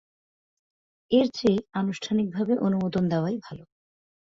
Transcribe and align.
এর 1.11 1.27
চেয়ে 1.33 1.57
আনুষ্ঠানিকভাবে 1.73 2.53
অনুমোদন 2.57 3.03
দেওয়াই 3.09 3.37
ভালো। 3.43 3.63